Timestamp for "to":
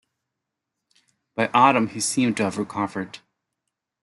2.37-2.43